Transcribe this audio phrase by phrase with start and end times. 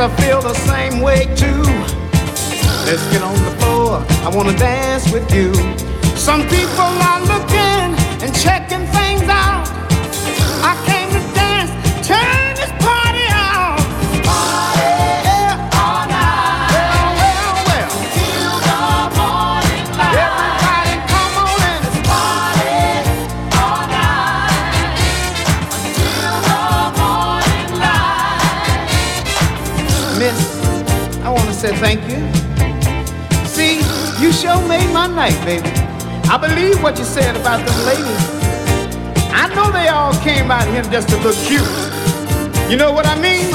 [0.00, 1.62] I feel the same way too.
[2.86, 5.52] Let's get on the floor, I wanna dance with you.
[6.16, 7.88] Some people are looking
[8.24, 9.68] and checking things out.
[10.64, 10.99] I can't
[34.70, 35.68] made my night, baby.
[36.30, 38.22] I believe what you said about them ladies.
[39.34, 41.66] I know they all came out here just to look cute.
[42.70, 43.50] You know what I mean?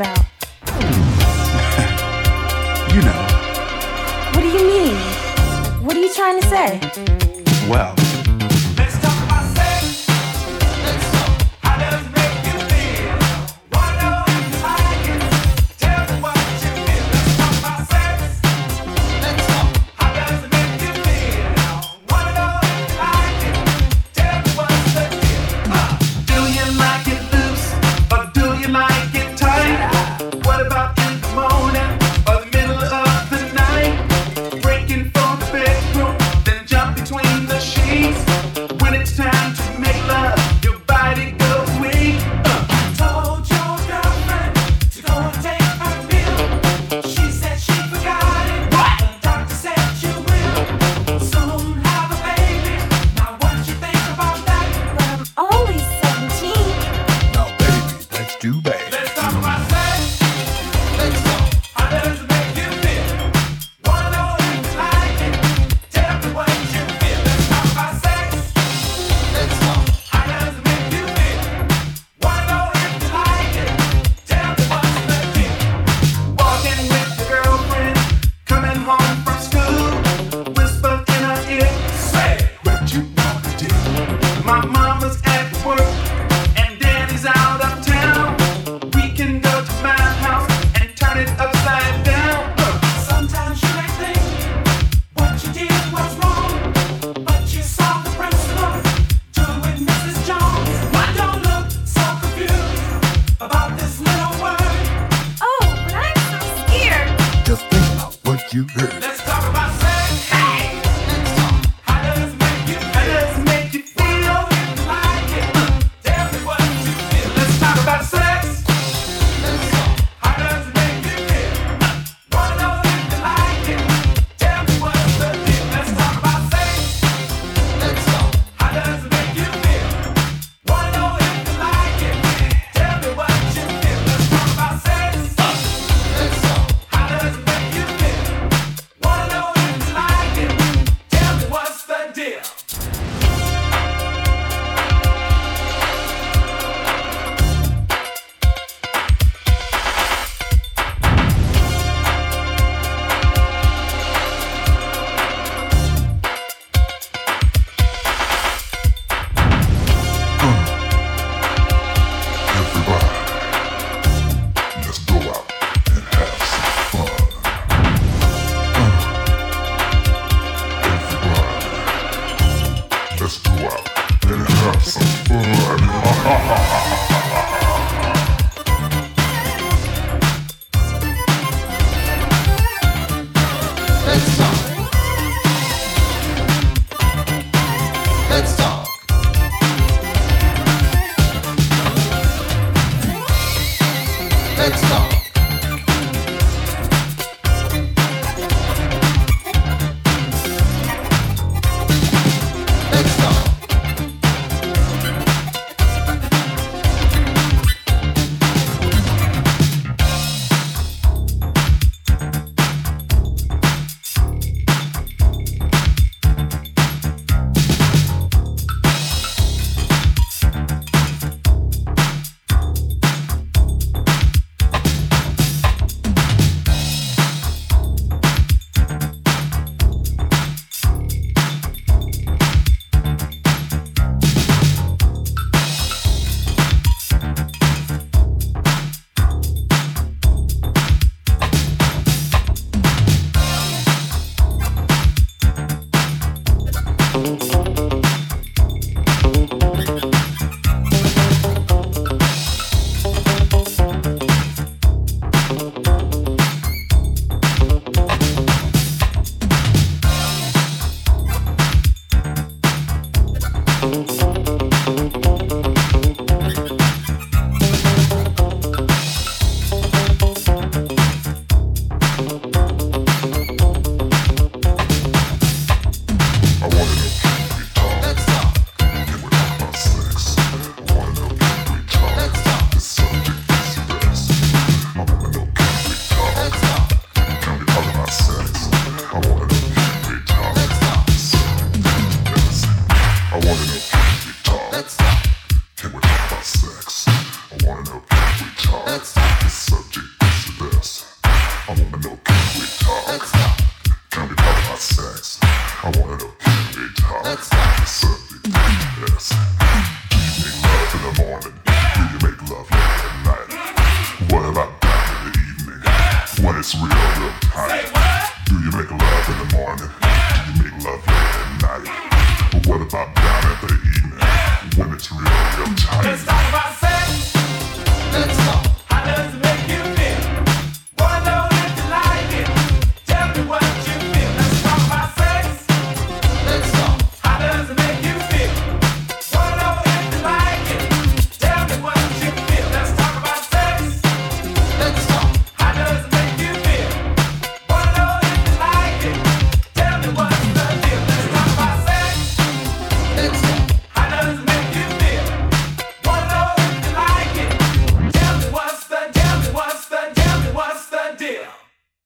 [0.00, 0.29] About?